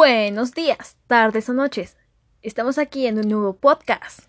Buenos 0.00 0.54
días, 0.54 0.96
tardes 1.08 1.48
o 1.48 1.54
noches. 1.54 1.96
Estamos 2.40 2.78
aquí 2.78 3.08
en 3.08 3.18
un 3.18 3.28
nuevo 3.28 3.56
podcast. 3.56 4.20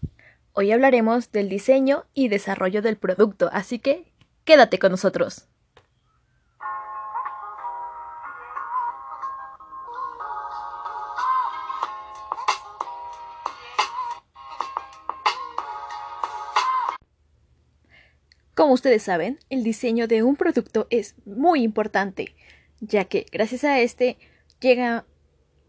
Hoy 0.53 0.71
hablaremos 0.71 1.31
del 1.31 1.47
diseño 1.47 2.05
y 2.15 2.28
desarrollo 2.28 2.81
del 2.81 2.97
producto, 2.97 3.51
así 3.53 3.78
que 3.78 4.12
quédate 4.46 4.79
con 4.79 4.90
nosotros. 4.90 5.47
Como 18.55 18.73
ustedes 18.73 19.04
saben, 19.04 19.38
el 19.52 19.63
diseño 19.63 20.08
de 20.08 20.23
un 20.23 20.36
producto 20.36 20.88
es 20.90 21.13
muy 21.27 21.62
importante, 21.62 22.34
ya 22.80 23.05
que 23.05 23.27
gracias 23.31 23.63
a 23.66 23.80
este 23.80 24.17
llega 24.59 25.05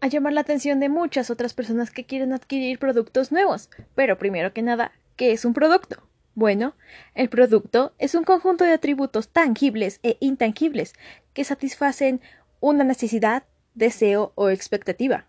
a 0.01 0.07
llamar 0.07 0.33
la 0.33 0.41
atención 0.41 0.79
de 0.79 0.89
muchas 0.89 1.29
otras 1.29 1.53
personas 1.53 1.91
que 1.91 2.05
quieren 2.05 2.33
adquirir 2.33 2.79
productos 2.79 3.31
nuevos. 3.31 3.69
Pero 3.95 4.17
primero 4.17 4.51
que 4.51 4.63
nada, 4.63 4.91
¿qué 5.15 5.31
es 5.31 5.45
un 5.45 5.53
producto? 5.53 6.07
Bueno, 6.33 6.75
el 7.13 7.29
producto 7.29 7.93
es 7.99 8.15
un 8.15 8.23
conjunto 8.23 8.63
de 8.63 8.73
atributos 8.73 9.29
tangibles 9.29 9.99
e 10.01 10.17
intangibles 10.19 10.93
que 11.33 11.43
satisfacen 11.43 12.19
una 12.59 12.83
necesidad, 12.83 13.43
deseo 13.75 14.33
o 14.35 14.49
expectativa. 14.49 15.27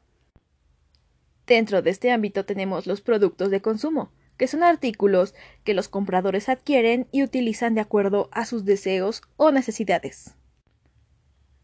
Dentro 1.46 1.82
de 1.82 1.90
este 1.90 2.10
ámbito 2.10 2.46
tenemos 2.46 2.86
los 2.86 3.02
productos 3.02 3.50
de 3.50 3.60
consumo, 3.60 4.10
que 4.38 4.46
son 4.46 4.62
artículos 4.62 5.34
que 5.64 5.74
los 5.74 5.88
compradores 5.88 6.48
adquieren 6.48 7.08
y 7.12 7.22
utilizan 7.22 7.74
de 7.74 7.82
acuerdo 7.82 8.30
a 8.32 8.46
sus 8.46 8.64
deseos 8.64 9.22
o 9.36 9.50
necesidades. 9.50 10.34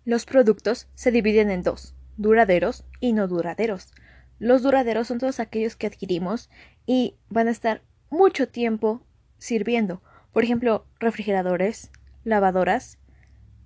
Los 0.04 0.26
productos 0.26 0.88
se 0.94 1.10
dividen 1.10 1.50
en 1.50 1.62
dos, 1.62 1.94
duraderos 2.18 2.84
y 3.00 3.14
no 3.14 3.26
duraderos. 3.26 3.94
Los 4.38 4.62
duraderos 4.62 5.08
son 5.08 5.18
todos 5.18 5.40
aquellos 5.40 5.76
que 5.76 5.86
adquirimos 5.86 6.50
y 6.84 7.16
van 7.30 7.48
a 7.48 7.52
estar 7.52 7.82
mucho 8.10 8.48
tiempo 8.48 9.02
sirviendo. 9.38 10.02
Por 10.32 10.44
ejemplo, 10.44 10.86
refrigeradores, 11.00 11.90
lavadoras, 12.24 12.98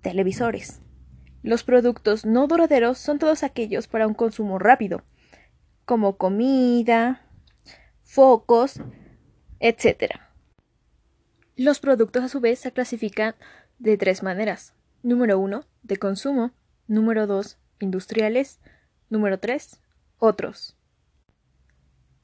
televisores. 0.01 0.81
Los 1.43 1.65
productos 1.65 2.25
no 2.25 2.47
duraderos 2.47 2.99
son 2.99 3.19
todos 3.19 3.43
aquellos 3.43 3.89
para 3.89 4.07
un 4.07 4.15
consumo 4.15 4.59
rápido, 4.59 5.03
como 5.85 6.17
comida, 6.17 7.27
focos, 8.05 8.81
etc. 9.59 10.21
Los 11.57 11.81
productos 11.81 12.23
a 12.23 12.29
su 12.29 12.41
vez 12.41 12.61
se 12.61 12.73
clasifican 12.73 13.35
de 13.79 13.97
tres 13.97 14.23
maneras. 14.23 14.75
Número 15.03 15.39
uno, 15.39 15.65
de 15.83 15.97
consumo. 15.97 16.53
Número 16.87 17.27
dos, 17.27 17.59
industriales. 17.83 18.61
Número 19.11 19.39
3. 19.39 19.81
Otros. 20.19 20.77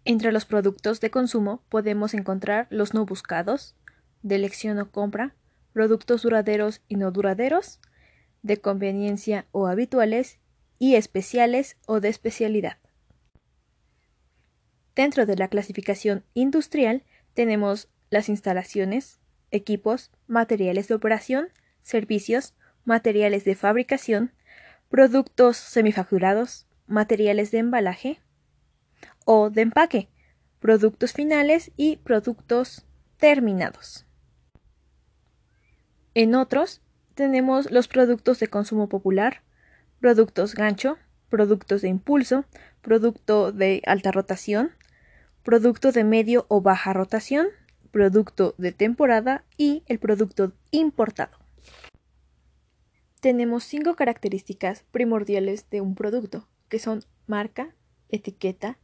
Entre 0.05 0.33
los 0.33 0.47
productos 0.47 1.00
de 1.00 1.11
consumo 1.11 1.62
podemos 1.69 2.15
encontrar 2.15 2.67
los 2.70 2.95
no 2.95 3.05
buscados, 3.05 3.77
de 4.23 4.37
elección 4.37 4.78
o 4.78 4.91
compra, 4.91 5.34
productos 5.73 6.23
duraderos 6.23 6.81
y 6.89 6.97
no 6.97 7.11
duraderos, 7.11 7.81
de 8.42 8.61
conveniencia 8.61 9.47
o 9.53 9.67
habituales, 9.67 10.39
y 10.78 10.95
especiales 10.95 11.77
o 11.87 12.00
de 12.00 12.09
especialidad. 12.09 12.78
Dentro 14.95 15.27
de 15.27 15.37
la 15.37 15.48
clasificación 15.48 16.25
industrial 16.34 17.05
tenemos 17.34 17.89
las 18.11 18.28
instalaciones, 18.28 19.20
equipos, 19.50 20.11
materiales 20.27 20.89
de 20.89 20.95
operación, 20.95 21.50
servicios, 21.83 22.55
materiales 22.84 23.45
de 23.45 23.55
fabricación, 23.55 24.33
productos 24.89 25.56
semifacturados, 25.56 26.67
materiales 26.86 27.50
de 27.50 27.58
embalaje 27.58 28.20
o 29.25 29.50
de 29.50 29.62
empaque, 29.62 30.08
productos 30.61 31.12
finales 31.12 31.70
y 31.77 31.97
productos 31.97 32.86
terminados. 33.19 34.06
En 36.15 36.34
otros 36.34 36.81
tenemos 37.15 37.71
los 37.71 37.88
productos 37.88 38.41
de 38.41 38.49
consumo 38.49 38.88
popular, 38.88 39.43
productos 40.00 40.54
gancho, 40.54 40.97
productos 41.28 41.82
de 41.82 41.88
impulso, 41.88 42.47
producto 42.81 43.53
de 43.53 43.82
alta 43.87 44.10
rotación, 44.10 44.70
producto 45.43 45.93
de 45.93 46.05
medio 46.05 46.47
o 46.49 46.62
baja 46.62 46.93
rotación, 46.93 47.49
producto 47.91 48.55
de 48.59 48.72
temporada 48.72 49.44
y 49.56 49.82
el 49.87 49.99
producto 49.99 50.53
importado 50.70 51.47
tenemos 53.21 53.65
cinco 53.65 53.97
características 53.97 54.84
primordiales 54.91 55.69
de 55.71 55.81
un 55.81 55.95
producto, 55.95 56.47
que 56.69 56.79
son 56.79 57.05
marca, 57.27 57.75
etiqueta, 58.09 58.79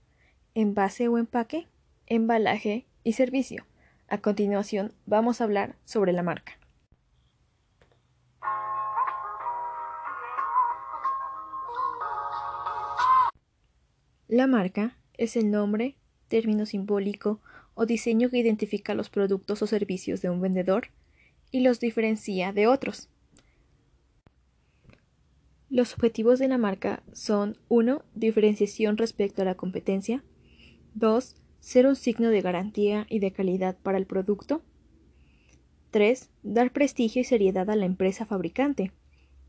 envase 0.54 1.08
o 1.08 1.18
empaque, 1.18 1.68
embalaje 2.06 2.86
y 3.04 3.12
servicio. 3.12 3.64
A 4.08 4.18
continuación 4.18 4.92
vamos 5.06 5.40
a 5.40 5.44
hablar 5.44 5.76
sobre 5.84 6.12
la 6.12 6.22
marca. 6.22 6.58
La 14.26 14.46
marca 14.46 14.96
es 15.16 15.36
el 15.36 15.50
nombre, 15.50 15.96
término 16.28 16.66
simbólico 16.66 17.40
o 17.74 17.86
diseño 17.86 18.30
que 18.30 18.38
identifica 18.38 18.94
los 18.94 19.10
productos 19.10 19.62
o 19.62 19.66
servicios 19.66 20.22
de 20.22 20.30
un 20.30 20.40
vendedor 20.40 20.88
y 21.50 21.60
los 21.60 21.78
diferencia 21.78 22.52
de 22.52 22.66
otros. 22.66 23.08
Los 25.74 25.92
objetivos 25.92 26.38
de 26.38 26.46
la 26.46 26.56
marca 26.56 27.02
son 27.14 27.58
1. 27.66 28.04
Diferenciación 28.14 28.96
respecto 28.96 29.42
a 29.42 29.44
la 29.44 29.56
competencia. 29.56 30.22
2. 30.94 31.34
Ser 31.58 31.88
un 31.88 31.96
signo 31.96 32.28
de 32.28 32.42
garantía 32.42 33.08
y 33.10 33.18
de 33.18 33.32
calidad 33.32 33.76
para 33.82 33.98
el 33.98 34.06
producto. 34.06 34.62
3. 35.90 36.30
Dar 36.44 36.72
prestigio 36.72 37.22
y 37.22 37.24
seriedad 37.24 37.68
a 37.70 37.74
la 37.74 37.86
empresa 37.86 38.24
fabricante. 38.24 38.92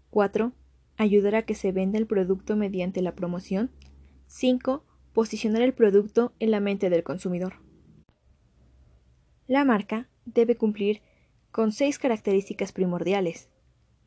4. 0.09 0.51
Ayudar 0.97 1.35
a 1.35 1.43
que 1.43 1.53
se 1.53 1.71
venda 1.71 1.99
el 1.99 2.07
producto 2.07 2.55
mediante 2.55 3.03
la 3.03 3.13
promoción. 3.13 3.69
5. 4.25 4.83
Posicionar 5.13 5.61
el 5.61 5.75
producto 5.75 6.33
en 6.39 6.49
la 6.49 6.59
mente 6.59 6.89
del 6.89 7.03
consumidor. 7.03 7.57
La 9.45 9.63
marca 9.63 10.09
debe 10.25 10.57
cumplir 10.57 11.03
con 11.51 11.71
seis 11.71 11.99
características 11.99 12.71
primordiales. 12.71 13.47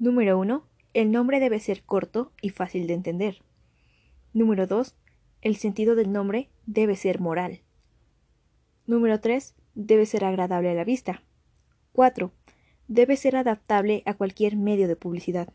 Número 0.00 0.36
1 0.36 0.66
el 0.94 1.12
nombre 1.12 1.40
debe 1.40 1.60
ser 1.60 1.82
corto 1.84 2.32
y 2.40 2.50
fácil 2.50 2.86
de 2.86 2.94
entender. 2.94 3.42
Número 4.32 4.66
2. 4.66 4.96
El 5.42 5.56
sentido 5.56 5.94
del 5.94 6.12
nombre 6.12 6.48
debe 6.66 6.96
ser 6.96 7.20
moral. 7.20 7.60
Número 8.86 9.20
3. 9.20 9.54
Debe 9.74 10.06
ser 10.06 10.24
agradable 10.24 10.70
a 10.70 10.74
la 10.74 10.84
vista. 10.84 11.22
4. 11.92 12.32
Debe 12.88 13.16
ser 13.16 13.36
adaptable 13.36 14.02
a 14.06 14.14
cualquier 14.14 14.56
medio 14.56 14.88
de 14.88 14.96
publicidad. 14.96 15.52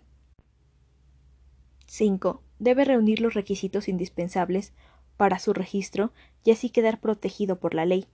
5. 1.88 2.42
Debe 2.60 2.86
reunir 2.86 3.20
los 3.20 3.34
requisitos 3.34 3.88
indispensables 3.88 4.74
para 5.18 5.40
su 5.40 5.54
registro 5.54 6.12
y 6.44 6.52
así 6.52 6.70
quedar 6.70 7.00
protegido 7.00 7.60
por 7.60 7.74
la 7.74 7.86
ley. 7.86 8.08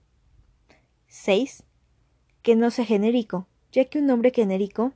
6. 1.08 1.64
Que 2.42 2.56
no 2.56 2.70
sea 2.70 2.84
genérico, 2.84 3.46
ya 3.72 3.84
que 3.84 3.98
un 3.98 4.06
nombre 4.06 4.32
genérico 4.34 4.92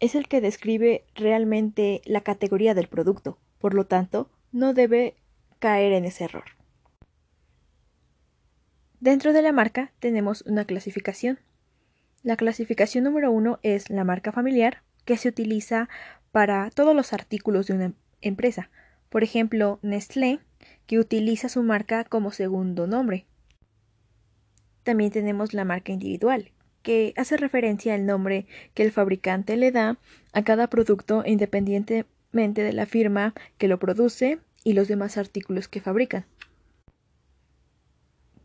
es 0.00 0.14
el 0.14 0.28
que 0.28 0.40
describe 0.40 1.04
realmente 1.14 2.02
la 2.04 2.20
categoría 2.20 2.74
del 2.74 2.88
producto, 2.88 3.38
por 3.58 3.74
lo 3.74 3.86
tanto, 3.86 4.30
no 4.52 4.74
debe 4.74 5.16
caer 5.58 5.92
en 5.92 6.04
ese 6.04 6.24
error. 6.24 6.44
Dentro 9.00 9.32
de 9.32 9.42
la 9.42 9.52
marca 9.52 9.92
tenemos 10.00 10.42
una 10.42 10.64
clasificación. 10.64 11.38
La 12.22 12.36
clasificación 12.36 13.04
número 13.04 13.30
uno 13.30 13.58
es 13.62 13.90
la 13.90 14.04
marca 14.04 14.32
familiar, 14.32 14.82
que 15.04 15.16
se 15.16 15.28
utiliza 15.28 15.88
para 16.32 16.70
todos 16.70 16.94
los 16.94 17.12
artículos 17.12 17.66
de 17.66 17.74
una 17.74 17.92
empresa. 18.20 18.70
Por 19.08 19.22
ejemplo, 19.22 19.78
Nestlé, 19.82 20.40
que 20.86 20.98
utiliza 20.98 21.48
su 21.48 21.62
marca 21.62 22.04
como 22.04 22.32
segundo 22.32 22.86
nombre. 22.86 23.24
También 24.82 25.10
tenemos 25.10 25.54
la 25.54 25.64
marca 25.64 25.92
individual, 25.92 26.50
que 26.82 27.12
hace 27.16 27.36
referencia 27.36 27.94
al 27.94 28.06
nombre 28.06 28.46
que 28.74 28.82
el 28.82 28.92
fabricante 28.92 29.56
le 29.56 29.72
da 29.72 29.98
a 30.32 30.44
cada 30.44 30.68
producto 30.68 31.22
independientemente 31.26 32.62
de 32.62 32.72
la 32.72 32.86
firma 32.86 33.34
que 33.58 33.68
lo 33.68 33.78
produce 33.78 34.38
y 34.64 34.72
los 34.72 34.88
demás 34.88 35.16
artículos 35.16 35.68
que 35.68 35.80
fabrican. 35.80 36.26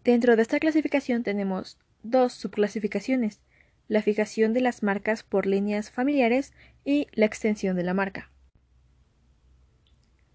Dentro 0.03 0.35
de 0.35 0.41
esta 0.41 0.59
clasificación 0.59 1.24
tenemos 1.24 1.77
dos 2.03 2.33
subclasificaciones, 2.33 3.39
la 3.88 4.01
fijación 4.01 4.53
de 4.53 4.62
las 4.62 4.83
marcas 4.83 5.24
por 5.24 5.45
líneas 5.45 5.91
familiares 5.91 6.53
y 6.83 7.07
la 7.13 7.25
extensión 7.25 7.75
de 7.75 7.83
la 7.83 7.94
marca. 7.94 8.29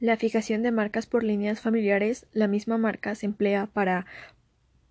La 0.00 0.16
fijación 0.16 0.62
de 0.62 0.70
marcas 0.70 1.06
por 1.06 1.24
líneas 1.24 1.60
familiares, 1.60 2.26
la 2.32 2.46
misma 2.46 2.78
marca 2.78 3.14
se 3.14 3.26
emplea 3.26 3.66
para 3.66 4.06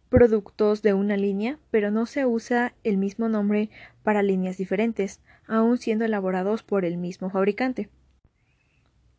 productos 0.10 0.82
de 0.82 0.94
una 0.94 1.18
línea, 1.18 1.60
pero 1.72 1.92
no 1.92 2.06
se 2.06 2.26
usa 2.26 2.74
el 2.84 2.98
mismo 2.98 3.30
nombre 3.30 3.70
para 4.04 4.24
líneas 4.24 4.58
diferentes, 4.58 5.22
aun 5.48 5.78
siendo 5.78 6.06
elaborados 6.06 6.64
por 6.64 6.86
el 6.86 6.98
mismo 6.98 7.30
fabricante. 7.30 7.90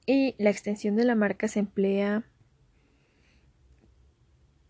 Y 0.06 0.35
la 0.38 0.50
extensión 0.50 0.96
de 0.96 1.05
la 1.05 1.14
marca 1.14 1.49
se 1.49 1.61
emplea 1.61 2.25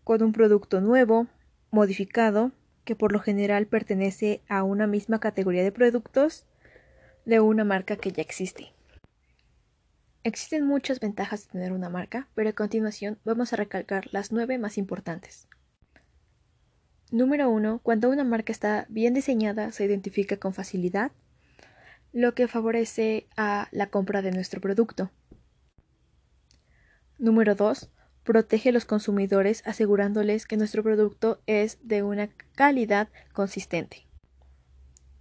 con 0.03 0.23
un 0.23 0.33
producto 0.33 0.81
nuevo, 0.81 1.27
modificado, 1.71 2.51
que 2.83 2.95
por 2.95 3.11
lo 3.11 3.19
general 3.19 3.67
pertenece 3.67 4.41
a 4.49 4.63
una 4.63 4.87
misma 4.87 5.19
categoría 5.19 5.63
de 5.63 5.71
productos 5.71 6.45
de 7.25 7.39
una 7.39 7.63
marca 7.63 7.95
que 7.95 8.11
ya 8.11 8.21
existe. 8.21 8.73
Existen 10.23 10.65
muchas 10.65 10.99
ventajas 10.99 11.45
de 11.45 11.51
tener 11.51 11.71
una 11.71 11.89
marca, 11.89 12.27
pero 12.33 12.49
a 12.49 12.53
continuación 12.53 13.19
vamos 13.23 13.53
a 13.53 13.55
recalcar 13.55 14.07
las 14.11 14.31
nueve 14.31 14.57
más 14.57 14.77
importantes. 14.77 15.47
Número 17.11 17.49
1. 17.49 17.79
Cuando 17.81 18.09
una 18.11 18.23
marca 18.23 18.51
está 18.51 18.85
bien 18.87 19.15
diseñada, 19.15 19.71
se 19.71 19.83
identifica 19.83 20.37
con 20.37 20.53
facilidad, 20.53 21.11
lo 22.13 22.35
que 22.35 22.47
favorece 22.47 23.25
a 23.35 23.67
la 23.71 23.87
compra 23.87 24.21
de 24.21 24.31
nuestro 24.31 24.61
producto. 24.61 25.09
Número 27.17 27.55
2. 27.55 27.89
Protege 28.23 28.69
a 28.69 28.71
los 28.73 28.85
consumidores 28.85 29.63
asegurándoles 29.65 30.45
que 30.45 30.55
nuestro 30.55 30.83
producto 30.83 31.41
es 31.47 31.79
de 31.81 32.03
una 32.03 32.29
calidad 32.53 33.09
consistente. 33.33 34.05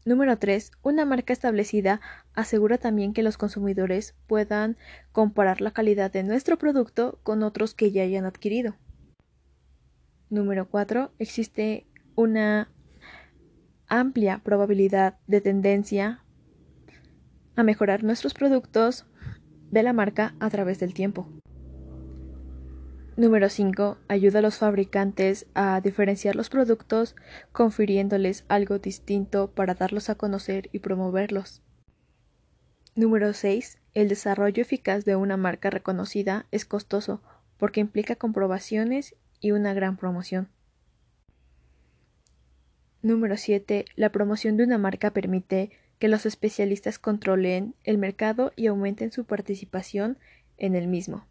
Número 0.04 0.38
3. 0.38 0.72
Una 0.82 1.06
marca 1.06 1.32
establecida 1.32 2.02
asegura 2.34 2.76
también 2.76 3.14
que 3.14 3.22
los 3.22 3.38
consumidores 3.38 4.14
puedan 4.26 4.76
comparar 5.12 5.62
la 5.62 5.70
calidad 5.70 6.10
de 6.10 6.22
nuestro 6.22 6.58
producto 6.58 7.18
con 7.22 7.42
otros 7.42 7.72
que 7.72 7.92
ya 7.92 8.02
hayan 8.02 8.26
adquirido. 8.26 8.76
Número 10.30 10.68
4. 10.68 11.10
Existe 11.18 11.86
una 12.14 12.70
amplia 13.86 14.42
probabilidad 14.44 15.18
de 15.26 15.40
tendencia 15.40 16.22
a 17.56 17.62
mejorar 17.62 18.04
nuestros 18.04 18.34
productos 18.34 19.06
de 19.70 19.82
la 19.82 19.92
marca 19.92 20.34
a 20.38 20.50
través 20.50 20.78
del 20.80 20.92
tiempo. 20.92 21.28
Número 23.16 23.48
5. 23.48 23.96
Ayuda 24.06 24.38
a 24.38 24.42
los 24.42 24.58
fabricantes 24.58 25.46
a 25.54 25.80
diferenciar 25.80 26.36
los 26.36 26.50
productos 26.50 27.16
confiriéndoles 27.50 28.44
algo 28.48 28.78
distinto 28.78 29.50
para 29.50 29.74
darlos 29.74 30.10
a 30.10 30.14
conocer 30.14 30.68
y 30.72 30.80
promoverlos. 30.80 31.62
Número 32.94 33.32
6. 33.32 33.78
El 33.94 34.08
desarrollo 34.08 34.60
eficaz 34.60 35.04
de 35.04 35.16
una 35.16 35.36
marca 35.36 35.70
reconocida 35.70 36.46
es 36.52 36.64
costoso 36.64 37.22
porque 37.56 37.80
implica 37.80 38.14
comprobaciones 38.14 39.16
y 39.40 39.52
una 39.52 39.74
gran 39.74 39.96
promoción. 39.96 40.48
Número 43.02 43.36
7. 43.36 43.84
La 43.94 44.10
promoción 44.10 44.56
de 44.56 44.64
una 44.64 44.78
marca 44.78 45.12
permite 45.12 45.70
que 45.98 46.08
los 46.08 46.26
especialistas 46.26 46.98
controlen 46.98 47.74
el 47.84 47.98
mercado 47.98 48.52
y 48.56 48.66
aumenten 48.66 49.12
su 49.12 49.24
participación 49.24 50.18
en 50.56 50.74
el 50.74 50.88
mismo. 50.88 51.26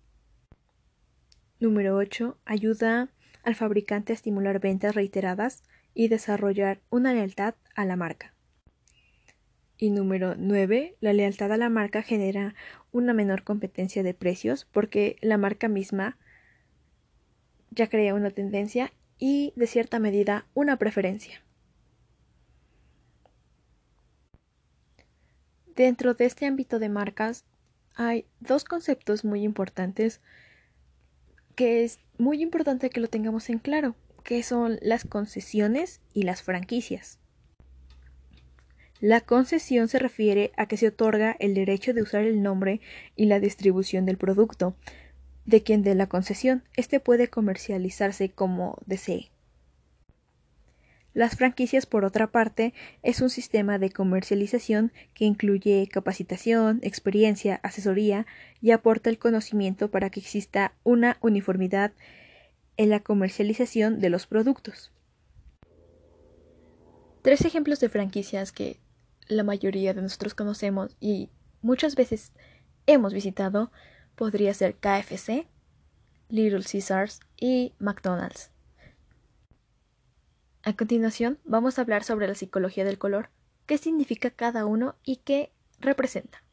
Número 1.59 1.95
8. 1.95 2.37
Ayuda 2.45 3.09
al 3.43 3.55
fabricante 3.55 4.13
a 4.13 4.15
estimular 4.15 4.59
ventas 4.59 4.95
reiteradas 4.95 5.63
y 5.93 6.07
desarrollar 6.07 6.79
una 6.89 7.13
lealtad 7.13 7.55
a 7.75 7.85
la 7.85 7.95
marca. 7.95 8.33
Y 9.77 9.89
número 9.89 10.35
9. 10.37 10.95
La 10.99 11.13
lealtad 11.13 11.51
a 11.51 11.57
la 11.57 11.69
marca 11.69 12.01
genera 12.01 12.55
una 12.91 13.13
menor 13.13 13.43
competencia 13.43 14.03
de 14.03 14.13
precios 14.13 14.65
porque 14.71 15.17
la 15.21 15.37
marca 15.37 15.67
misma 15.67 16.17
ya 17.77 17.87
crea 17.87 18.15
una 18.15 18.31
tendencia 18.31 18.91
y, 19.17 19.53
de 19.55 19.67
cierta 19.67 19.99
medida, 19.99 20.47
una 20.53 20.77
preferencia. 20.77 21.41
Dentro 25.75 26.15
de 26.15 26.25
este 26.25 26.47
ámbito 26.47 26.79
de 26.79 26.89
marcas 26.89 27.45
hay 27.95 28.25
dos 28.39 28.63
conceptos 28.65 29.23
muy 29.23 29.43
importantes 29.43 30.21
que 31.55 31.83
es 31.83 31.99
muy 32.17 32.41
importante 32.41 32.89
que 32.89 32.99
lo 32.99 33.07
tengamos 33.07 33.49
en 33.49 33.59
claro, 33.59 33.95
que 34.23 34.41
son 34.43 34.79
las 34.81 35.05
concesiones 35.05 36.01
y 36.13 36.23
las 36.23 36.41
franquicias. 36.41 37.19
La 38.99 39.21
concesión 39.21 39.87
se 39.87 39.99
refiere 39.99 40.51
a 40.57 40.67
que 40.67 40.77
se 40.77 40.87
otorga 40.87 41.35
el 41.39 41.53
derecho 41.53 41.93
de 41.93 42.01
usar 42.01 42.23
el 42.23 42.41
nombre 42.41 42.81
y 43.15 43.25
la 43.25 43.39
distribución 43.39 44.05
del 44.05 44.17
producto, 44.17 44.75
de 45.47 45.63
quien 45.63 45.81
dé 45.81 45.95
la 45.95 46.07
concesión. 46.07 46.63
Este 46.75 46.99
puede 46.99 47.29
comercializarse 47.29 48.29
como 48.29 48.77
desee. 48.85 49.31
Las 51.13 51.35
franquicias, 51.35 51.87
por 51.87 52.05
otra 52.05 52.27
parte, 52.27 52.75
es 53.01 53.21
un 53.21 53.31
sistema 53.31 53.79
de 53.79 53.89
comercialización 53.89 54.91
que 55.15 55.25
incluye 55.25 55.89
capacitación, 55.91 56.79
experiencia, 56.83 57.59
asesoría 57.63 58.27
y 58.61 58.69
aporta 58.69 59.09
el 59.09 59.17
conocimiento 59.17 59.89
para 59.89 60.11
que 60.11 60.19
exista 60.19 60.73
una 60.83 61.17
uniformidad 61.21 61.93
en 62.75 62.91
la 62.91 62.99
comercialización 62.99 63.99
de 63.99 64.11
los 64.11 64.27
productos. 64.27 64.91
Tres 67.23 67.41
ejemplos 67.45 67.79
de 67.79 67.89
franquicias 67.89 68.51
que 68.51 68.79
la 69.27 69.43
mayoría 69.43 69.95
de 69.95 70.03
nosotros 70.03 70.35
conocemos 70.35 70.95
y 70.99 71.29
muchas 71.61 71.95
veces 71.95 72.31
hemos 72.85 73.13
visitado 73.13 73.71
podría 74.17 74.53
ser 74.53 74.75
KFC, 74.75 75.47
Little 76.27 76.63
Caesars 76.69 77.21
y 77.37 77.73
McDonald's. 77.79 78.51
A 80.63 80.73
continuación 80.73 81.39
vamos 81.45 81.77
a 81.77 81.83
hablar 81.83 82.03
sobre 82.03 82.27
la 82.27 82.35
psicología 82.35 82.83
del 82.83 82.97
color, 82.97 83.29
qué 83.67 83.77
significa 83.77 84.31
cada 84.31 84.65
uno 84.65 84.95
y 85.03 85.17
qué 85.17 85.53
representa. 85.79 86.43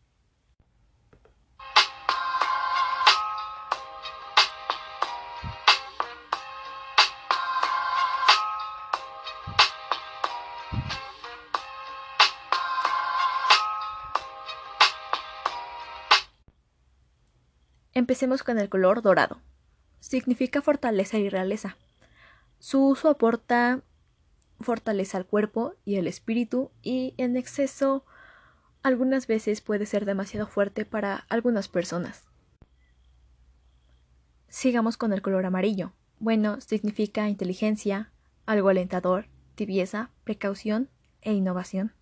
Empecemos 17.95 18.43
con 18.43 18.59
el 18.59 18.69
color 18.69 19.03
dorado. 19.03 19.41
Significa 20.01 20.61
fortaleza 20.61 21.19
y 21.19 21.29
realeza. 21.29 21.77
Su 22.59 22.85
uso 22.87 23.09
aporta 23.09 23.83
fortaleza 24.61 25.19
al 25.19 25.27
cuerpo 25.27 25.75
y 25.85 25.97
el 25.97 26.09
espíritu 26.09 26.73
y 26.83 27.15
en 27.19 27.37
exceso 27.37 28.05
algunas 28.83 29.27
veces 29.27 29.61
puede 29.61 29.87
ser 29.87 30.05
demasiado 30.05 30.47
fuerte 30.47 30.85
para 30.85 31.25
algunas 31.29 31.69
personas. 31.69 32.25
Sigamos 34.49 34.97
con 34.97 35.13
el 35.13 35.23
color 35.23 35.47
amarillo. 35.47 35.93
Bueno, 36.19 36.61
significa 36.61 37.29
inteligencia, 37.29 38.13
algo 38.45 38.69
alentador, 38.69 39.27
tibieza, 39.55 40.11
precaución 40.25 40.91
e 41.23 41.33
innovación. 41.33 41.93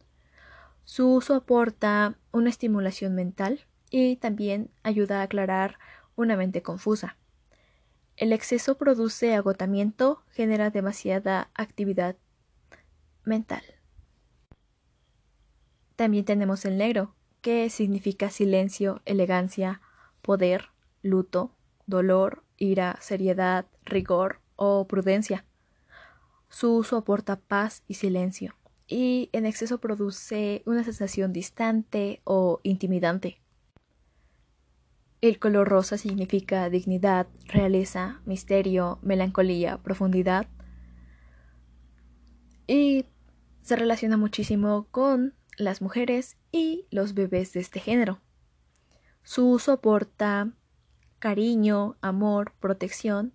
Su 0.85 1.15
uso 1.15 1.35
aporta 1.35 2.17
una 2.33 2.51
estimulación 2.51 3.15
mental 3.15 3.67
y 3.93 4.17
también 4.17 4.71
ayuda 4.83 5.21
a 5.21 5.25
aclarar 5.25 5.79
una 6.17 6.35
mente 6.35 6.63
confusa. 6.63 7.19
El 8.17 8.33
exceso 8.33 8.79
produce 8.79 9.35
agotamiento, 9.35 10.23
genera 10.31 10.71
demasiada 10.71 11.51
actividad 11.55 12.17
mental. 13.25 13.63
También 15.95 16.25
tenemos 16.25 16.65
el 16.65 16.79
negro, 16.79 17.15
que 17.43 17.69
significa 17.69 18.31
silencio, 18.31 19.03
elegancia, 19.05 19.83
poder, 20.23 20.71
luto, 21.03 21.55
dolor, 21.87 22.45
ira, 22.57 22.97
seriedad, 23.01 23.67
rigor 23.85 24.41
o 24.57 24.87
prudencia. 24.87 25.45
Su 26.49 26.77
uso 26.77 26.97
aporta 26.97 27.37
paz 27.37 27.83
y 27.89 27.95
silencio, 27.95 28.55
y 28.87 29.29
en 29.33 29.45
exceso 29.45 29.81
produce 29.81 30.63
una 30.65 30.83
sensación 30.83 31.33
distante 31.33 32.23
o 32.25 32.61
intimidante. 32.63 33.42
El 35.23 35.39
color 35.39 35.69
rosa 35.69 35.99
significa 35.99 36.69
dignidad, 36.69 37.29
realeza, 37.47 38.21
misterio, 38.27 38.99
melancolía, 39.03 39.79
profundidad. 39.79 40.49
Y 42.67 43.07
se 43.63 43.77
relaciona 43.77 44.17
muchísimo 44.17 44.89
con 44.91 45.35
las 45.57 45.81
mujeres 45.81 46.39
y 46.51 46.89
los 46.91 47.15
bebés 47.15 47.53
de 47.53 47.61
este 47.61 47.79
género. 47.79 48.21
Su 49.23 49.49
uso 49.49 49.71
aporta 49.71 50.51
cariño, 51.21 51.97
amor, 52.01 52.55
protección 52.59 53.33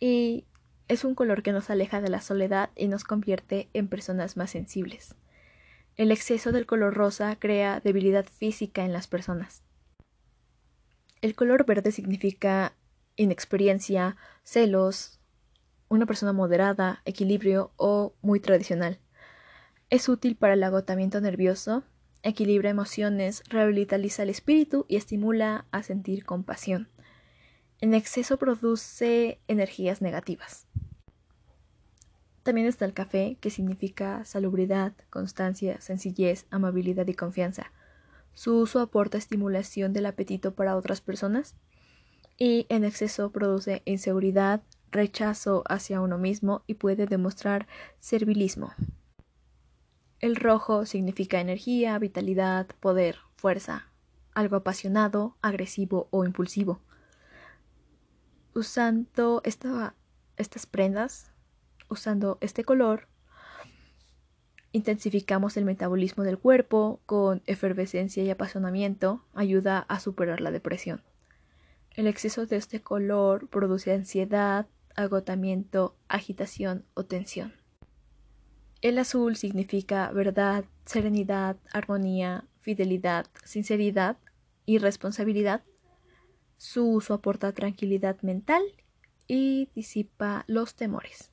y 0.00 0.46
es 0.88 1.04
un 1.04 1.14
color 1.14 1.42
que 1.42 1.52
nos 1.52 1.68
aleja 1.68 2.00
de 2.00 2.08
la 2.08 2.22
soledad 2.22 2.70
y 2.76 2.88
nos 2.88 3.04
convierte 3.04 3.68
en 3.74 3.88
personas 3.88 4.38
más 4.38 4.52
sensibles. 4.52 5.16
El 5.96 6.12
exceso 6.12 6.50
del 6.50 6.64
color 6.64 6.94
rosa 6.94 7.36
crea 7.38 7.80
debilidad 7.80 8.24
física 8.24 8.86
en 8.86 8.94
las 8.94 9.06
personas. 9.06 9.65
El 11.22 11.34
color 11.34 11.64
verde 11.64 11.92
significa 11.92 12.74
inexperiencia, 13.16 14.16
celos, 14.42 15.18
una 15.88 16.06
persona 16.06 16.32
moderada, 16.32 17.02
equilibrio 17.04 17.72
o 17.76 18.14
muy 18.22 18.40
tradicional. 18.40 18.98
Es 19.88 20.08
útil 20.08 20.36
para 20.36 20.54
el 20.54 20.62
agotamiento 20.62 21.20
nervioso, 21.20 21.84
equilibra 22.22 22.70
emociones, 22.70 23.42
rehabilitaliza 23.48 24.24
el 24.24 24.30
espíritu 24.30 24.84
y 24.88 24.96
estimula 24.96 25.66
a 25.70 25.82
sentir 25.82 26.24
compasión. 26.24 26.88
En 27.80 27.94
exceso 27.94 28.38
produce 28.38 29.40
energías 29.48 30.02
negativas. 30.02 30.66
También 32.42 32.66
está 32.66 32.84
el 32.84 32.94
café, 32.94 33.38
que 33.40 33.50
significa 33.50 34.24
salubridad, 34.24 34.92
constancia, 35.10 35.80
sencillez, 35.80 36.46
amabilidad 36.50 37.06
y 37.06 37.14
confianza. 37.14 37.72
Su 38.36 38.58
uso 38.58 38.80
aporta 38.80 39.16
estimulación 39.16 39.94
del 39.94 40.04
apetito 40.04 40.54
para 40.54 40.76
otras 40.76 41.00
personas 41.00 41.56
y 42.36 42.66
en 42.68 42.84
exceso 42.84 43.32
produce 43.32 43.80
inseguridad, 43.86 44.62
rechazo 44.92 45.64
hacia 45.70 46.02
uno 46.02 46.18
mismo 46.18 46.62
y 46.66 46.74
puede 46.74 47.06
demostrar 47.06 47.66
servilismo. 47.98 48.74
El 50.20 50.36
rojo 50.36 50.84
significa 50.84 51.40
energía, 51.40 51.98
vitalidad, 51.98 52.66
poder, 52.78 53.16
fuerza, 53.36 53.90
algo 54.34 54.56
apasionado, 54.56 55.38
agresivo 55.40 56.06
o 56.10 56.26
impulsivo. 56.26 56.82
Usando 58.52 59.40
estas 59.44 60.66
prendas 60.66 61.32
usando 61.88 62.36
este 62.42 62.64
color, 62.64 63.08
intensificamos 64.76 65.56
el 65.56 65.64
metabolismo 65.64 66.22
del 66.22 66.38
cuerpo 66.38 67.00
con 67.06 67.42
efervescencia 67.46 68.22
y 68.22 68.30
apasionamiento, 68.30 69.24
ayuda 69.34 69.78
a 69.88 69.98
superar 70.00 70.42
la 70.42 70.50
depresión. 70.50 71.02
El 71.94 72.06
exceso 72.06 72.44
de 72.44 72.56
este 72.56 72.82
color 72.82 73.48
produce 73.48 73.94
ansiedad, 73.94 74.66
agotamiento, 74.94 75.96
agitación 76.08 76.84
o 76.92 77.04
tensión. 77.04 77.54
El 78.82 78.98
azul 78.98 79.36
significa 79.36 80.10
verdad, 80.12 80.66
serenidad, 80.84 81.56
armonía, 81.72 82.44
fidelidad, 82.60 83.26
sinceridad 83.44 84.18
y 84.66 84.76
responsabilidad. 84.76 85.62
Su 86.58 86.86
uso 86.86 87.14
aporta 87.14 87.52
tranquilidad 87.52 88.20
mental 88.20 88.62
y 89.26 89.70
disipa 89.74 90.44
los 90.48 90.74
temores. 90.74 91.32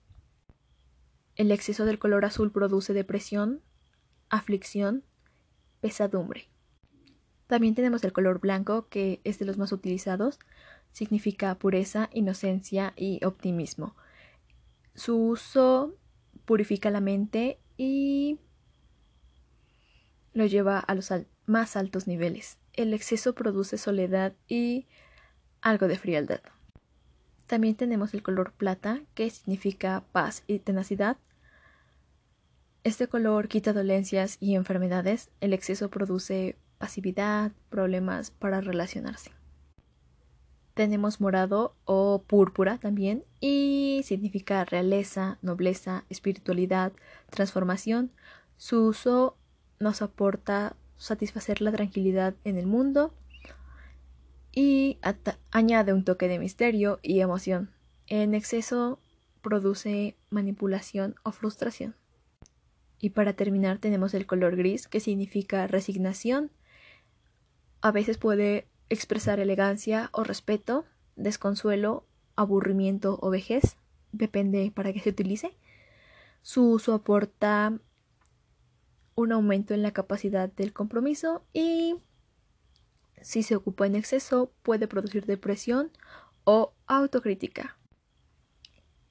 El 1.36 1.52
exceso 1.52 1.86
del 1.86 2.00
color 2.00 2.26
azul 2.26 2.52
produce 2.52 2.94
depresión, 2.94 3.62
aflicción, 4.30 5.04
pesadumbre. 5.82 6.50
También 7.48 7.76
tenemos 7.76 8.04
el 8.04 8.14
color 8.14 8.40
blanco, 8.40 8.88
que 8.90 9.20
es 9.24 9.40
de 9.40 9.46
los 9.46 9.58
más 9.58 9.72
utilizados. 9.72 10.40
Significa 10.92 11.56
pureza, 11.56 12.10
inocencia 12.14 12.94
y 12.96 13.24
optimismo. 13.26 13.96
Su 14.96 15.18
uso 15.18 15.96
purifica 16.46 16.90
la 16.90 17.02
mente 17.02 17.60
y 17.78 18.40
lo 20.34 20.46
lleva 20.46 20.80
a 20.80 20.96
los 20.96 21.12
más 21.46 21.76
altos 21.76 22.08
niveles. 22.08 22.58
El 22.74 22.94
exceso 22.94 23.34
produce 23.36 23.78
soledad 23.78 24.34
y 24.48 24.88
algo 25.62 25.88
de 25.88 25.98
frialdad. 25.98 26.42
También 27.54 27.76
tenemos 27.76 28.16
el 28.16 28.24
color 28.24 28.52
plata, 28.52 29.02
que 29.14 29.30
significa 29.30 30.04
paz 30.12 30.44
y 30.48 30.58
tenacidad. 30.58 31.18
Este 32.84 33.08
color 33.08 33.48
quita 33.48 33.74
dolencias 33.74 34.38
y 34.40 34.56
enfermedades. 34.56 35.30
El 35.40 35.54
exceso 35.54 35.92
produce 35.92 36.58
pasividad, 36.80 37.52
problemas 37.70 38.32
para 38.32 38.60
relacionarse. 38.60 39.30
Tenemos 40.74 41.22
morado 41.22 41.76
o 41.86 42.24
púrpura 42.26 42.80
también 42.80 43.24
y 43.40 44.02
significa 44.04 44.66
realeza, 44.66 45.38
nobleza, 45.44 46.06
espiritualidad, 46.10 46.92
transformación. 47.30 48.10
Su 48.58 48.84
uso 48.84 49.38
nos 49.80 50.02
aporta 50.02 50.76
satisfacer 50.98 51.62
la 51.62 51.72
tranquilidad 51.72 52.34
en 52.46 52.58
el 52.58 52.66
mundo 52.66 53.14
y 54.54 55.00
añade 55.52 55.94
un 55.94 56.06
toque 56.06 56.28
de 56.28 56.40
misterio 56.40 57.00
y 57.02 57.20
emoción. 57.20 57.72
En 58.08 58.36
exceso 58.36 59.00
produce 59.42 60.16
manipulación 60.30 61.16
o 61.24 61.32
frustración. 61.32 61.96
Y 63.00 63.10
para 63.10 63.34
terminar 63.34 63.80
tenemos 63.80 64.14
el 64.14 64.26
color 64.26 64.56
gris 64.56 64.88
que 64.88 65.00
significa 65.00 65.68
resignación. 65.68 66.52
A 67.82 67.92
veces 67.92 68.18
puede 68.18 68.68
expresar 68.90 69.40
elegancia 69.40 70.10
o 70.14 70.24
respeto, 70.24 70.86
desconsuelo, 71.16 72.06
aburrimiento 72.36 73.20
o 73.22 73.30
vejez, 73.30 73.78
depende 74.12 74.72
para 74.74 74.94
qué 74.94 75.00
se 75.00 75.10
utilice. 75.10 75.58
Su 76.44 76.70
uso 76.70 76.94
aporta 76.94 77.78
un 79.16 79.32
aumento 79.32 79.74
en 79.74 79.82
la 79.82 79.92
capacidad 79.92 80.52
del 80.52 80.74
compromiso 80.74 81.44
y 81.54 81.96
si 83.24 83.44
se 83.44 83.56
ocupa 83.56 83.88
en 83.88 83.96
exceso, 83.96 84.52
puede 84.62 84.88
producir 84.88 85.26
depresión 85.26 85.92
o 86.44 86.74
autocrítica. 86.88 87.78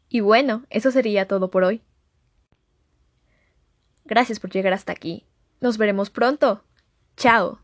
Y 0.08 0.20
bueno, 0.20 0.64
eso 0.68 0.90
sería 0.90 1.26
todo 1.26 1.50
por 1.50 1.64
hoy. 1.64 1.82
Gracias 4.04 4.40
por 4.40 4.50
llegar 4.50 4.74
hasta 4.74 4.92
aquí. 4.92 5.26
Nos 5.60 5.78
veremos 5.78 6.10
pronto. 6.10 6.64
Chao. 7.16 7.61